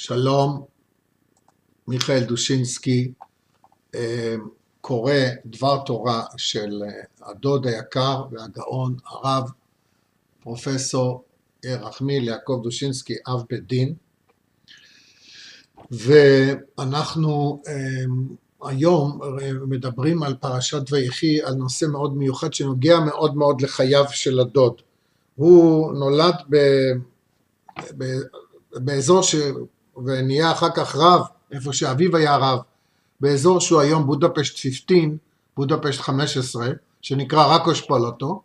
שלום, 0.00 0.64
מיכאל 1.88 2.24
דושינסקי 2.24 3.12
אה, 3.94 4.34
קורא 4.80 5.12
דבר 5.46 5.82
תורה 5.86 6.24
של 6.36 6.82
אה, 6.86 7.30
הדוד 7.30 7.66
היקר 7.66 8.24
והגאון 8.30 8.96
הרב 9.06 9.50
פרופסור 10.40 11.24
רחמיל 11.66 12.28
יעקב 12.28 12.60
דושינסקי 12.62 13.14
אב 13.28 13.42
בית 13.50 13.66
דין. 13.66 13.94
ואנחנו 15.90 17.62
אה, 17.68 18.68
היום 18.68 19.20
מדברים 19.68 20.22
על 20.22 20.34
פרשת 20.34 20.92
ויחי 20.92 21.42
על 21.42 21.54
נושא 21.54 21.84
מאוד 21.84 22.16
מיוחד 22.16 22.52
שנוגע 22.52 23.00
מאוד 23.00 23.36
מאוד 23.36 23.60
לחייו 23.60 24.04
של 24.10 24.40
הדוד. 24.40 24.82
הוא 25.34 25.92
נולד 25.92 26.34
ב, 26.50 26.56
באזור 28.72 29.22
ש... 29.22 29.34
ונהיה 30.04 30.52
אחר 30.52 30.70
כך 30.70 30.96
רב, 30.96 31.20
איפה 31.52 31.72
שאביו 31.72 32.16
היה 32.16 32.36
רב, 32.36 32.58
באזור 33.20 33.60
שהוא 33.60 33.80
היום 33.80 34.06
בודפשט 34.06 34.56
15, 34.56 34.96
בודפשט 35.56 36.00
15, 36.00 36.68
שנקרא 37.02 37.54
רקוש 37.54 37.80
פלוטו, 37.80 38.42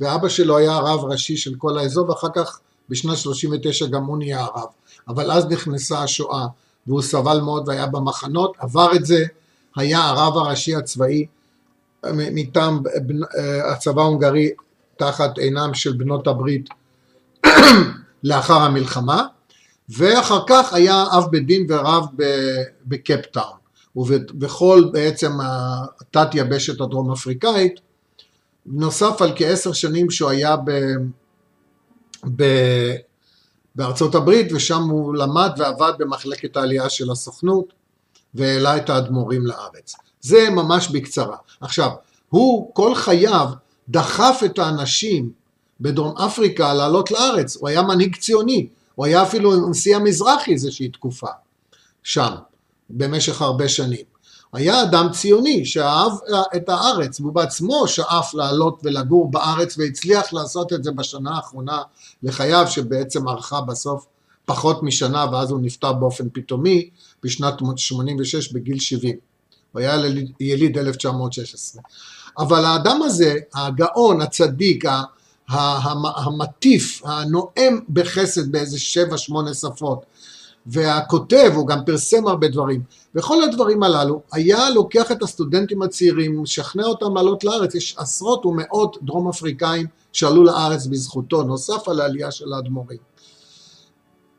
ואבא 0.00 0.28
שלו 0.28 0.56
היה 0.56 0.72
הרב 0.72 1.04
ראשי 1.04 1.36
של 1.36 1.54
כל 1.58 1.78
האזור, 1.78 2.10
ואחר 2.10 2.28
כך 2.34 2.60
בשנת 2.88 3.16
39 3.16 3.86
גם 3.86 4.04
הוא 4.04 4.18
נהיה 4.18 4.40
הרב. 4.40 4.68
אבל 5.08 5.30
אז 5.30 5.46
נכנסה 5.46 6.02
השואה, 6.02 6.46
והוא 6.86 7.02
סבל 7.02 7.40
מאוד 7.40 7.68
והיה 7.68 7.86
במחנות, 7.86 8.56
עבר 8.58 8.94
את 8.96 9.06
זה, 9.06 9.24
היה 9.76 10.04
הרב 10.04 10.36
הראשי 10.36 10.74
הצבאי 10.74 11.26
מטעם 12.12 12.82
אה, 13.38 13.72
הצבא 13.72 14.02
ההונגרי 14.02 14.50
תחת 14.96 15.38
עינם 15.38 15.74
של 15.74 15.92
בנות 15.92 16.26
הברית 16.26 16.68
לאחר 18.24 18.56
המלחמה, 18.56 19.26
ואחר 19.88 20.40
כך 20.46 20.72
היה 20.72 21.04
אב 21.12 21.24
בית 21.30 21.46
דין 21.46 21.66
ורב 21.68 22.06
בקפטאון 22.86 23.56
ובכל 23.96 24.84
בעצם 24.92 25.32
התת 25.40 26.28
יבשת 26.34 26.80
הדרום 26.80 27.12
אפריקאית 27.12 27.80
נוסף 28.66 29.22
על 29.22 29.32
כעשר 29.36 29.72
שנים 29.72 30.10
שהוא 30.10 30.30
היה 30.30 30.56
ב, 30.56 30.70
ב, 32.36 32.44
בארצות 33.74 34.14
הברית 34.14 34.52
ושם 34.52 34.82
הוא 34.82 35.14
למד 35.14 35.50
ועבד 35.58 35.92
במחלקת 35.98 36.56
העלייה 36.56 36.88
של 36.88 37.10
הסוכנות 37.10 37.72
והעלה 38.34 38.76
את 38.76 38.90
האדמו"רים 38.90 39.46
לארץ. 39.46 39.96
זה 40.20 40.50
ממש 40.50 40.88
בקצרה. 40.88 41.36
עכשיו, 41.60 41.90
הוא 42.28 42.74
כל 42.74 42.94
חייו 42.94 43.48
דחף 43.88 44.40
את 44.44 44.58
האנשים 44.58 45.30
בדרום 45.80 46.16
אפריקה 46.16 46.74
לעלות 46.74 47.10
לארץ, 47.10 47.56
הוא 47.56 47.68
היה 47.68 47.82
מנהיג 47.82 48.16
ציוני, 48.16 48.68
הוא 48.94 49.06
היה 49.06 49.22
אפילו 49.22 49.70
נשיא 49.70 49.96
המזרחי 49.96 50.52
איזושהי 50.52 50.88
תקופה 50.88 51.30
שם, 52.02 52.34
במשך 52.90 53.42
הרבה 53.42 53.68
שנים. 53.68 54.04
היה 54.52 54.82
אדם 54.82 55.08
ציוני 55.12 55.64
שאהב 55.64 56.12
את 56.56 56.68
הארץ, 56.68 57.20
והוא 57.20 57.32
בעצמו 57.32 57.88
שאף 57.88 58.34
לעלות 58.34 58.80
ולגור 58.84 59.30
בארץ 59.30 59.78
והצליח 59.78 60.32
לעשות 60.32 60.72
את 60.72 60.84
זה 60.84 60.92
בשנה 60.92 61.36
האחרונה 61.36 61.82
לחייו 62.22 62.66
שבעצם 62.68 63.28
ארכה 63.28 63.60
בסוף 63.60 64.06
פחות 64.44 64.82
משנה 64.82 65.26
ואז 65.32 65.50
הוא 65.50 65.60
נפטר 65.62 65.92
באופן 65.92 66.28
פתאומי 66.32 66.90
בשנת 67.22 67.54
86 67.76 68.52
בגיל 68.52 68.78
70. 68.78 69.16
הוא 69.72 69.80
היה 69.80 69.96
יליד 70.40 70.78
1916. 70.78 71.82
אבל 72.38 72.64
האדם 72.64 73.02
הזה, 73.02 73.34
הגאון, 73.54 74.20
הצדיק, 74.20 74.84
המטיף, 75.48 77.02
הנואם 77.04 77.78
בחסד 77.88 78.52
באיזה 78.52 78.78
שבע 78.78 79.18
שמונה 79.18 79.54
שפות. 79.54 80.04
והכותב, 80.66 81.52
הוא 81.54 81.66
גם 81.66 81.84
פרסם 81.86 82.26
הרבה 82.26 82.48
דברים. 82.48 82.82
וכל 83.14 83.42
הדברים 83.42 83.82
הללו 83.82 84.22
היה 84.32 84.70
לוקח 84.70 85.12
את 85.12 85.22
הסטודנטים 85.22 85.82
הצעירים, 85.82 86.42
משכנע 86.42 86.84
אותם 86.84 87.14
לעלות 87.14 87.44
לארץ, 87.44 87.74
יש 87.74 87.94
עשרות 87.98 88.46
ומאות 88.46 88.96
דרום 89.02 89.28
אפריקאים 89.28 89.86
שעלו 90.12 90.44
לארץ 90.44 90.86
בזכותו, 90.86 91.42
נוסף 91.42 91.88
על 91.88 92.00
העלייה 92.00 92.30
של 92.30 92.52
האדמו"רים. 92.52 92.98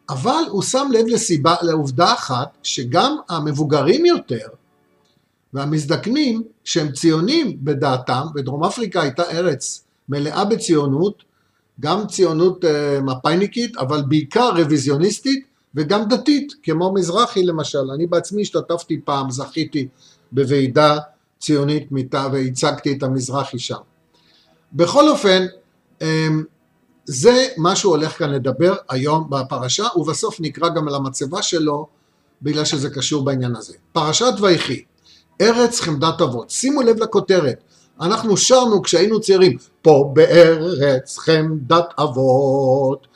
אבל 0.09 0.43
הוא 0.49 0.63
שם 0.63 0.87
לב 0.91 1.05
לסיבה, 1.07 1.55
לעובדה 1.61 2.13
אחת 2.13 2.57
שגם 2.63 3.17
המבוגרים 3.29 4.05
יותר 4.05 4.47
והמזדקנים 5.53 6.43
שהם 6.63 6.91
ציונים 6.91 7.57
בדעתם, 7.63 8.21
ודרום 8.35 8.63
אפריקה 8.63 9.01
הייתה 9.01 9.23
ארץ 9.23 9.84
מלאה 10.09 10.45
בציונות, 10.45 11.23
גם 11.79 12.07
ציונות 12.07 12.65
אה, 12.65 13.01
מפא"יניקית, 13.01 13.77
אבל 13.77 14.01
בעיקר 14.07 14.49
רוויזיוניסטית 14.57 15.45
וגם 15.75 16.07
דתית, 16.07 16.53
כמו 16.63 16.93
מזרחי 16.93 17.43
למשל. 17.43 17.91
אני 17.95 18.07
בעצמי 18.07 18.41
השתתפתי 18.41 19.01
פעם, 19.05 19.31
זכיתי 19.31 19.87
בוועידה 20.31 20.97
ציונית 21.39 21.89
והצגתי 22.31 22.93
את 22.93 23.03
המזרחי 23.03 23.59
שם. 23.59 23.75
בכל 24.73 25.09
אופן, 25.09 25.45
אמ, 26.01 26.43
זה 27.05 27.47
מה 27.57 27.75
שהוא 27.75 27.95
הולך 27.95 28.17
כאן 28.17 28.31
לדבר 28.31 28.75
היום 28.89 29.29
בפרשה, 29.29 29.83
ובסוף 29.95 30.37
נקרא 30.39 30.69
גם 30.69 30.87
על 30.87 30.95
המצבה 30.95 31.41
שלו, 31.41 31.87
בגלל 32.41 32.65
שזה 32.65 32.89
קשור 32.89 33.25
בעניין 33.25 33.55
הזה. 33.55 33.73
פרשת 33.91 34.33
ויחי, 34.41 34.83
ארץ 35.41 35.79
חמדת 35.79 36.21
אבות. 36.21 36.49
שימו 36.49 36.81
לב 36.81 36.97
לכותרת, 37.03 37.63
אנחנו 38.01 38.37
שרנו 38.37 38.81
כשהיינו 38.81 39.19
צעירים, 39.19 39.57
פה 39.81 40.09
בארץ 40.13 41.17
חמדת 41.17 41.93
אבות, 41.99 43.07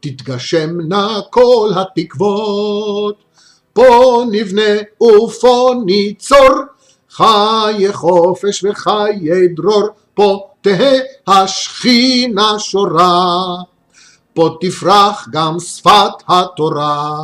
תתגשמנה 0.00 1.20
כל 1.30 1.70
התקוות, 1.76 3.16
פה 3.72 4.22
נבנה 4.30 5.02
ופה 5.02 5.74
ניצור, 5.86 6.48
חיי 7.10 7.92
חופש 7.92 8.64
וחיי 8.64 9.48
דרור, 9.56 9.88
פה 10.14 10.48
תהא 10.60 10.98
השכינה 11.26 12.58
שורה, 12.58 13.44
פה 14.34 14.56
תפרח 14.60 15.28
גם 15.32 15.60
שפת 15.60 16.22
התורה. 16.28 17.16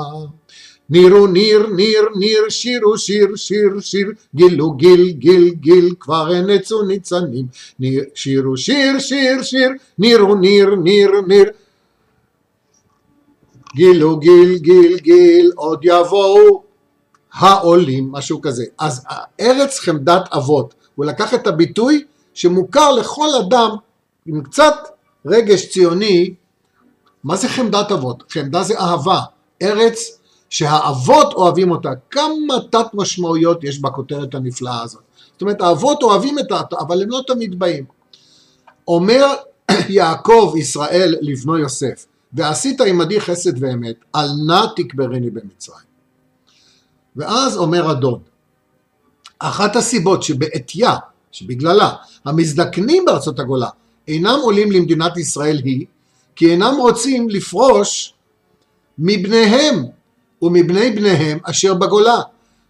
נירו 0.94 1.26
ניר 1.26 1.66
ניר 1.66 2.02
ניר 2.16 2.48
שירו 2.48 2.98
שיר 2.98 3.36
שיר 3.36 3.80
שיר 3.80 4.08
גילו 4.34 4.70
גיל 4.70 5.10
גיל 5.10 5.48
גיל 5.48 5.94
כבר 6.00 6.28
הנצו 6.32 6.82
ניצנים. 6.82 7.46
ניר 7.78 8.04
שירו 8.14 8.56
שיר 8.56 8.98
שיר 8.98 9.42
שיר 9.42 9.68
נירו 9.98 10.34
ניר 10.34 10.74
ניר 10.74 11.10
ניר. 11.26 11.50
גילו 13.74 14.16
גיל 14.16 14.58
גיל 14.58 14.98
גיל 14.98 15.52
עוד 15.56 15.80
יבואו 15.82 16.62
העולים 17.32 18.12
משהו 18.12 18.40
כזה. 18.40 18.64
אז 18.78 19.04
ארץ 19.40 19.78
חמדת 19.78 20.28
אבות. 20.32 20.74
הוא 20.94 21.04
לקח 21.06 21.34
את 21.34 21.46
הביטוי 21.46 22.04
שמוכר 22.34 22.92
לכל 22.92 23.28
אדם 23.40 23.70
עם 24.26 24.42
קצת 24.42 24.74
רגש 25.26 25.66
ציוני. 25.72 26.34
מה 27.24 27.36
זה 27.36 27.48
חמדת 27.48 27.92
אבות? 27.92 28.22
חמדה 28.28 28.62
זה 28.62 28.78
אהבה. 28.78 29.20
ארץ 29.62 30.18
שהאבות 30.50 31.32
אוהבים 31.32 31.70
אותה. 31.70 31.90
כמה 32.10 32.54
תת 32.70 32.86
משמעויות 32.94 33.64
יש 33.64 33.78
בכותרת 33.80 34.34
הנפלאה 34.34 34.82
הזאת. 34.82 35.02
זאת 35.32 35.42
אומרת 35.42 35.60
האבות 35.60 36.02
אוהבים 36.02 36.38
את 36.38 36.52
ה... 36.52 36.60
אבל 36.80 37.02
הם 37.02 37.10
לא 37.10 37.20
תמיד 37.26 37.58
באים. 37.58 37.84
אומר 38.88 39.26
יעקב 39.88 40.54
ישראל 40.56 41.14
לבנו 41.20 41.58
יוסף 41.58 42.06
ועשית 42.32 42.80
עמדי 42.80 43.20
חסד 43.20 43.62
ואמת 43.62 43.96
אל 44.14 44.28
נא 44.46 44.66
תקברני 44.76 45.30
במצרים. 45.30 45.86
ואז 47.16 47.56
אומר 47.56 47.90
הדוד 47.90 48.20
אחת 49.38 49.76
הסיבות 49.76 50.22
שבעטייה 50.22 50.96
שבגללה 51.32 51.92
המזדקנים 52.24 53.04
בארצות 53.04 53.40
הגולה 53.40 53.68
אינם 54.08 54.38
עולים 54.42 54.72
למדינת 54.72 55.16
ישראל 55.16 55.60
היא 55.64 55.86
כי 56.36 56.50
אינם 56.50 56.74
רוצים 56.78 57.28
לפרוש 57.28 58.14
מבניהם 58.98 59.84
ומבני 60.44 60.90
בניהם 60.90 61.38
אשר 61.42 61.74
בגולה. 61.74 62.20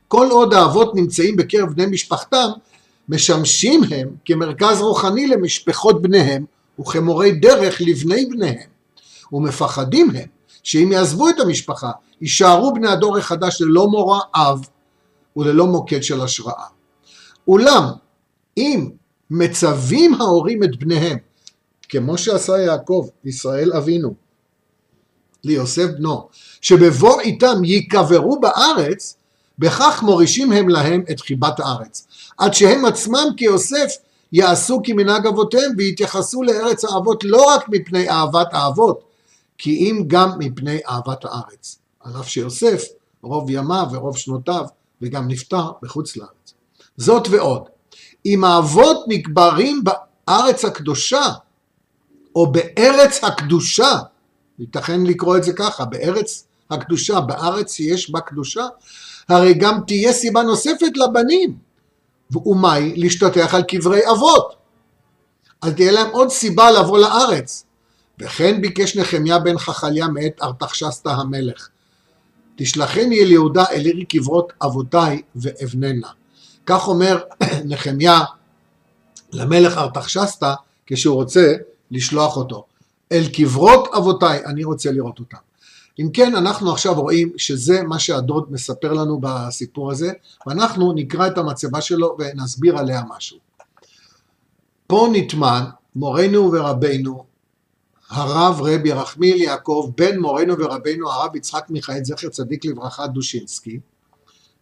כל 0.09 0.29
עוד 0.31 0.55
האבות 0.55 0.95
נמצאים 0.95 1.37
בקרב 1.37 1.69
בני 1.69 1.87
משפחתם, 1.87 2.49
משמשים 3.09 3.81
הם 3.91 4.09
כמרכז 4.25 4.81
רוחני 4.81 5.27
למשפחות 5.27 6.03
בניהם 6.03 6.45
וכמורי 6.81 7.33
דרך 7.33 7.81
לבני 7.81 8.27
בניהם. 8.27 8.69
ומפחדים 9.33 10.11
הם 10.11 10.27
שאם 10.63 10.93
יעזבו 10.93 11.29
את 11.29 11.41
המשפחה, 11.41 11.91
יישארו 12.21 12.75
בני 12.75 12.89
הדור 12.89 13.19
החדש 13.19 13.61
ללא 13.61 13.87
מורא 13.87 14.21
אב 14.35 14.69
וללא 15.37 15.67
מוקד 15.67 16.03
של 16.03 16.21
השראה. 16.21 16.65
אולם 17.49 17.85
אם 18.57 18.91
מצווים 19.31 20.15
ההורים 20.15 20.65
את 20.65 20.77
בניהם, 20.77 21.19
כמו 21.89 22.19
שעשה 22.19 22.59
יעקב, 22.59 23.09
ישראל 23.25 23.73
אבינו, 23.73 24.15
ליוסף 25.45 25.87
בנו, 25.99 26.29
שבבוא 26.61 27.21
איתם 27.21 27.65
ייקברו 27.65 28.41
בארץ, 28.41 29.17
בכך 29.59 30.03
מורישים 30.03 30.53
הם 30.53 30.69
להם 30.69 31.05
את 31.11 31.21
חיבת 31.21 31.61
הארץ. 31.61 32.07
עד 32.39 32.55
שהם 32.55 32.85
עצמם 32.85 33.27
כיוסף 33.37 33.93
יעשו 34.33 34.81
כמנהג 34.85 35.27
אבותיהם 35.27 35.73
ויתייחסו 35.77 36.43
לארץ 36.43 36.85
האבות 36.85 37.25
לא 37.25 37.45
רק 37.45 37.69
מפני 37.69 38.11
אהבת 38.11 38.49
האבות, 38.53 39.05
כי 39.59 39.71
אם 39.71 40.05
גם 40.07 40.31
מפני 40.39 40.79
אהבת 40.89 41.25
הארץ. 41.25 41.79
על 42.01 42.21
אף 42.21 42.29
שיוסף 42.29 42.85
רוב 43.23 43.51
ימיו 43.51 43.87
ורוב 43.93 44.17
שנותיו, 44.17 44.65
וגם 45.03 45.29
נפטר 45.29 45.71
בחוץ 45.83 46.17
לארץ. 46.17 46.55
זאת 46.97 47.29
ועוד, 47.31 47.63
אם 48.27 48.45
האבות 48.45 49.05
נקברים 49.09 49.85
בארץ 49.85 50.65
הקדושה, 50.65 51.25
או 52.35 52.53
בארץ 52.53 53.25
הקדושה, 53.25 53.99
ייתכן 54.59 55.05
לקרוא 55.05 55.37
את 55.37 55.45
זה 55.45 55.53
ככה, 55.53 55.85
בארץ 55.85 56.47
הקדושה, 56.71 57.21
בארץ 57.21 57.73
שיש 57.73 58.11
בה 58.11 58.21
קדושה, 58.21 58.67
הרי 59.29 59.55
גם 59.55 59.81
תהיה 59.87 60.13
סיבה 60.13 60.43
נוספת 60.43 60.97
לבנים, 60.97 61.57
ומהי? 62.47 62.97
להשתטח 62.97 63.55
על 63.55 63.63
קברי 63.63 64.11
אבות. 64.11 64.55
אז 65.63 65.73
תהיה 65.73 65.93
להם 65.93 66.11
עוד 66.11 66.31
סיבה 66.31 66.71
לבוא 66.71 66.99
לארץ. 66.99 67.65
וכן 68.19 68.61
ביקש 68.61 68.97
נחמיה 68.97 69.39
בן 69.39 69.59
חכליה 69.59 70.09
מאת 70.09 70.43
ארתחשסתא 70.43 71.09
המלך. 71.09 71.69
תשלחני 72.57 73.23
אל 73.23 73.31
יהודה 73.31 73.65
אל 73.71 73.85
עיר 73.85 74.05
קברות 74.09 74.53
אבותיי 74.63 75.23
ואבננה. 75.37 76.09
כך 76.67 76.89
אומר 76.89 77.21
נחמיה 77.71 78.21
למלך 79.33 79.79
ארתחשסתא 79.79 80.55
כשהוא 80.87 81.15
רוצה 81.15 81.55
לשלוח 81.91 82.37
אותו. 82.37 82.65
אל 83.13 83.29
קברות 83.33 83.89
אבותיי, 83.97 84.45
אני 84.47 84.65
רוצה 84.65 84.93
לראות 84.93 85.19
אותם. 85.19 85.39
אם 85.99 86.09
כן, 86.13 86.35
אנחנו 86.35 86.73
עכשיו 86.73 86.95
רואים 87.01 87.33
שזה 87.37 87.83
מה 87.83 87.99
שהדוד 87.99 88.53
מספר 88.53 88.93
לנו 88.93 89.21
בסיפור 89.21 89.91
הזה, 89.91 90.13
ואנחנו 90.47 90.93
נקרא 90.93 91.27
את 91.27 91.39
המצבה 91.39 91.81
שלו 91.81 92.17
ונסביר 92.19 92.79
עליה 92.79 93.03
משהו. 93.09 93.39
פה 94.87 95.09
נטמן 95.13 95.65
מורנו 95.97 96.53
ורבנו 96.53 97.25
הרב 98.11 98.61
רבי 98.61 98.89
ירחמיאל 98.89 99.37
יעקב 99.37 99.91
בן 99.97 100.19
מורנו 100.19 100.59
ורבנו 100.59 101.11
הרב 101.11 101.37
יצחק 101.37 101.67
מיכאל 101.71 102.05
זכר 102.05 102.29
צדיק 102.29 102.65
לברכה 102.65 103.07
דושינסקי 103.07 103.81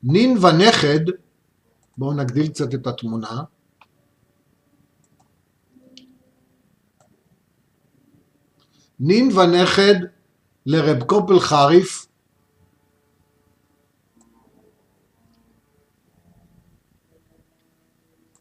נין 0.03 0.39
ונכד 0.45 1.01
בואו 1.99 2.13
נגדיל 2.13 2.49
קצת 2.49 2.75
את 2.75 2.87
התמונה 2.87 3.43
נין 9.01 9.39
ונכד 9.39 9.95
לרב 10.67 11.03
קופל 11.03 11.41
חריף. 11.41 12.07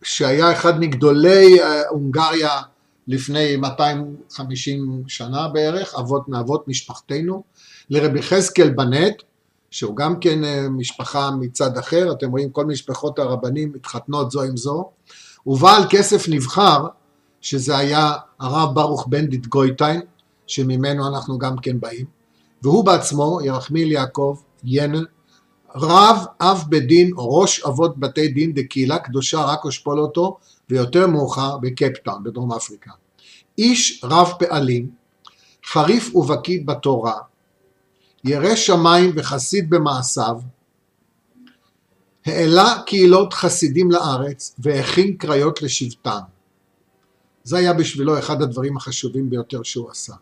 שהיה 0.03 0.51
אחד 0.51 0.79
מגדולי 0.79 1.61
אה, 1.61 1.81
הונגריה 1.89 2.61
לפני 3.07 3.55
250 3.57 5.03
שנה 5.07 5.47
בערך, 5.47 5.95
אבות 5.95 6.29
מאבות 6.29 6.67
משפחתנו, 6.67 7.43
לרבי 7.89 8.19
יחזקאל 8.19 8.69
בנט, 8.69 9.23
שהוא 9.71 9.95
גם 9.95 10.19
כן 10.19 10.43
אה, 10.43 10.69
משפחה 10.69 11.31
מצד 11.39 11.77
אחר, 11.77 12.11
אתם 12.11 12.31
רואים 12.31 12.49
כל 12.49 12.65
משפחות 12.65 13.19
הרבנים 13.19 13.71
מתחתנות 13.75 14.31
זו 14.31 14.41
עם 14.41 14.57
זו, 14.57 14.89
ובעל 15.45 15.83
כסף 15.89 16.25
נבחר, 16.29 16.87
שזה 17.41 17.77
היה 17.77 18.11
הרב 18.39 18.75
ברוך 18.75 19.07
בנדיט 19.07 19.45
גויטיין, 19.45 20.01
שממנו 20.51 21.07
אנחנו 21.07 21.37
גם 21.37 21.55
כן 21.57 21.79
באים, 21.79 22.05
והוא 22.61 22.85
בעצמו, 22.85 23.39
ירחמיל 23.43 23.91
יעקב 23.91 24.35
ינל, 24.63 25.05
רב 25.75 26.25
אב 26.41 26.63
בית 26.69 26.87
דין 26.87 27.11
או 27.17 27.39
ראש 27.39 27.63
אבות 27.63 27.97
בתי 27.97 28.27
דין 28.27 28.53
בקהילה 28.53 28.99
קדושה 28.99 29.41
רק 29.41 29.65
אשפול 29.65 29.99
אותו 29.99 30.37
ויותר 30.69 31.07
מאוחר 31.07 31.57
בקפטאון 31.57 32.23
בדרום 32.23 32.51
אפריקה. 32.53 32.91
איש 33.57 34.01
רב 34.03 34.31
פעלים, 34.39 34.89
חריף 35.65 36.15
ובקיא 36.15 36.59
בתורה, 36.65 37.17
ירא 38.23 38.55
שמיים 38.55 39.11
וחסיד 39.15 39.69
במעשיו, 39.69 40.39
העלה 42.25 42.81
קהילות 42.85 43.33
חסידים 43.33 43.91
לארץ 43.91 44.55
והכין 44.59 45.17
קריות 45.17 45.61
לשבטם. 45.61 46.19
זה 47.43 47.57
היה 47.57 47.73
בשבילו 47.73 48.19
אחד 48.19 48.41
הדברים 48.41 48.77
החשובים 48.77 49.29
ביותר 49.29 49.63
שהוא 49.63 49.91
עשה. 49.91 50.13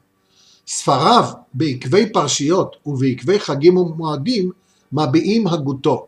ספריו 0.70 1.24
בעקבי 1.54 2.10
פרשיות 2.14 2.76
ובעקבי 2.86 3.40
חגים 3.40 3.78
ומועדים 3.78 4.52
מביעים 4.92 5.48
הגותו. 5.48 6.08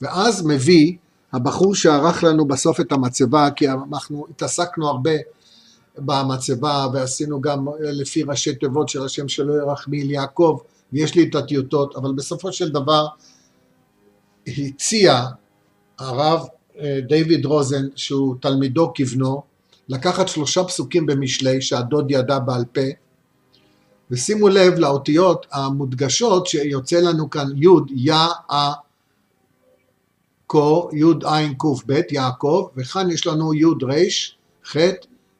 ואז 0.00 0.46
מביא 0.46 0.96
הבחור 1.32 1.74
שערך 1.74 2.24
לנו 2.24 2.44
בסוף 2.44 2.80
את 2.80 2.92
המצבה, 2.92 3.50
כי 3.50 3.68
אנחנו 3.68 4.26
התעסקנו 4.30 4.88
הרבה 4.88 5.10
במצבה 5.98 6.86
ועשינו 6.92 7.40
גם 7.40 7.66
לפי 7.80 8.22
ראשי 8.22 8.54
תיבות 8.54 8.88
של 8.88 9.04
השם 9.04 9.28
שלו 9.28 9.56
ירחמיאל 9.56 10.10
יעקב, 10.10 10.58
ויש 10.92 11.14
לי 11.14 11.28
את 11.28 11.34
הטיוטות, 11.34 11.96
אבל 11.96 12.12
בסופו 12.12 12.52
של 12.52 12.68
דבר 12.68 13.06
הציע 14.46 15.24
הרב 15.98 16.46
אה, 16.78 16.98
דיוויד 17.08 17.44
רוזן, 17.44 17.84
שהוא 17.96 18.34
תלמידו 18.40 18.92
כבנו, 18.94 19.42
לקחת 19.88 20.28
שלושה 20.28 20.64
פסוקים 20.64 21.06
במשלי 21.06 21.62
שהדוד 21.62 22.10
ידע 22.10 22.38
בעל 22.38 22.64
פה, 22.72 22.80
ושימו 24.10 24.48
לב 24.48 24.78
לאותיות 24.78 25.46
המודגשות 25.52 26.46
שיוצא 26.46 26.96
לנו 27.00 27.30
כאן 27.30 27.46
י' 27.56 27.66
יא 28.10 28.14
א 28.50 28.70
קו 30.46 30.88
י' 30.92 31.26
ע' 31.26 31.54
ק' 31.58 31.64
ב' 31.86 32.00
יעקב 32.10 32.68
וכאן 32.76 33.10
יש 33.10 33.26
לנו 33.26 33.54
י' 33.54 33.64
ר' 33.64 33.92
ח' 34.70 34.76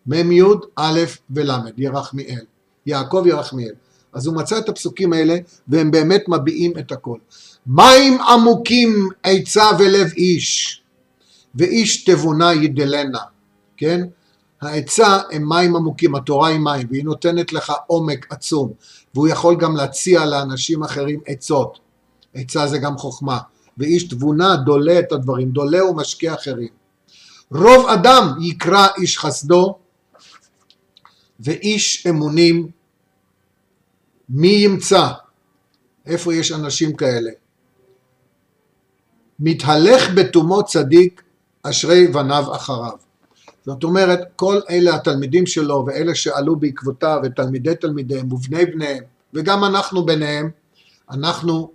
מ' 0.06 0.32
י' 0.32 0.42
א' 0.76 1.00
ול' 1.30 1.50
ירחמיאל 1.76 2.44
יעקב 2.86 3.22
ירחמיאל 3.26 3.74
אז 4.12 4.26
הוא 4.26 4.36
מצא 4.36 4.58
את 4.58 4.68
הפסוקים 4.68 5.12
האלה 5.12 5.36
והם 5.68 5.90
באמת 5.90 6.24
מביעים 6.28 6.78
את 6.78 6.92
הכל. 6.92 7.18
מים 7.66 8.20
עמוקים 8.20 9.08
עצה 9.22 9.64
ולב 9.78 10.12
איש 10.16 10.82
ואיש 11.54 12.04
תבונה 12.04 12.54
ידלנה 12.54 13.18
כן 13.76 14.04
העצה 14.64 15.18
הם 15.30 15.48
מים 15.48 15.76
עמוקים, 15.76 16.14
התורה 16.14 16.48
היא 16.48 16.58
מים, 16.58 16.86
והיא 16.90 17.04
נותנת 17.04 17.52
לך 17.52 17.72
עומק 17.86 18.26
עצום, 18.32 18.72
והוא 19.14 19.28
יכול 19.28 19.56
גם 19.56 19.76
להציע 19.76 20.24
לאנשים 20.24 20.82
אחרים 20.82 21.20
עצות. 21.26 21.78
עצה 22.34 22.66
זה 22.66 22.78
גם 22.78 22.98
חוכמה, 22.98 23.38
ואיש 23.78 24.04
תבונה 24.04 24.56
דולה 24.56 24.98
את 24.98 25.12
הדברים, 25.12 25.50
דולה 25.50 25.84
ומשקיע 25.84 26.34
אחרים. 26.34 26.68
רוב 27.50 27.88
אדם 27.88 28.28
יקרא 28.40 28.86
איש 28.98 29.18
חסדו, 29.18 29.78
ואיש 31.40 32.06
אמונים 32.06 32.68
מי 34.28 34.48
ימצא? 34.48 35.08
איפה 36.06 36.34
יש 36.34 36.52
אנשים 36.52 36.96
כאלה? 36.96 37.30
מתהלך 39.38 40.10
בתומו 40.14 40.64
צדיק, 40.64 41.22
אשרי 41.62 42.06
בניו 42.06 42.54
אחריו. 42.56 43.03
זאת 43.66 43.84
אומרת, 43.84 44.20
כל 44.36 44.60
אלה 44.70 44.94
התלמידים 44.94 45.46
שלו 45.46 45.84
ואלה 45.86 46.14
שעלו 46.14 46.56
בעקבותיו 46.56 47.20
ותלמידי 47.24 47.74
תלמידיהם 47.74 48.32
ובני 48.32 48.66
בניהם 48.66 49.04
וגם 49.34 49.64
אנחנו 49.64 50.06
ביניהם, 50.06 50.50
אנחנו 51.10 51.70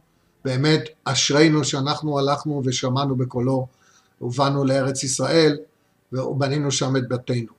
באמת 0.45 0.83
אשרינו 1.03 1.63
שאנחנו 1.63 2.19
הלכנו 2.19 2.61
ושמענו 2.65 3.15
בקולו 3.15 3.67
ובאנו 4.21 4.65
לארץ 4.65 5.03
ישראל 5.03 5.57
ובנינו 6.13 6.71
שם 6.71 6.95
את 6.97 7.09
בתינו. 7.09 7.51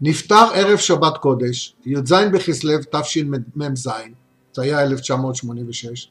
נפטר 0.00 0.46
ערב 0.54 0.78
שבת 0.78 1.18
קודש, 1.18 1.74
י"ז 1.86 2.12
בכסלו 2.32 2.78
תשמ"ז, 2.90 3.88
זה 4.52 4.62
היה 4.62 4.82
1986, 4.82 6.10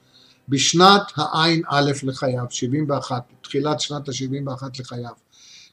בשנת 0.49 1.01
הע"א 1.15 1.81
לחייו, 2.03 2.45
71, 2.49 3.23
תחילת 3.41 3.79
שנת 3.79 4.09
ה-71 4.09 4.63
לחייו, 4.79 5.13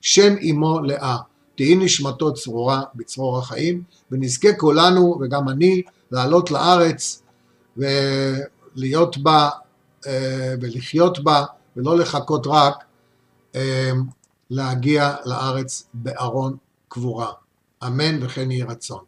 שם 0.01 0.35
אמו 0.51 0.81
לאה. 0.81 1.17
תהי 1.59 1.75
נשמתו 1.77 2.35
צרורה 2.35 2.83
בצרור 2.95 3.39
החיים, 3.39 3.83
ונזכה 4.11 4.49
כולנו, 4.57 5.19
וגם 5.21 5.49
אני, 5.49 5.83
לעלות 6.11 6.51
לארץ 6.51 7.23
ולהיות 7.77 9.19
בה 9.19 9.51
אה, 10.07 10.55
ולחיות 10.61 11.25
בה, 11.25 11.45
ולא 11.77 11.99
לחכות 11.99 12.47
רק 12.47 12.85
אה, 13.55 13.91
להגיע 14.51 15.17
לארץ 15.25 15.89
בארון 15.95 16.57
קבורה. 16.89 17.33
אמן 17.87 18.23
וכן 18.23 18.51
יהי 18.51 18.63
רצון. 18.63 19.08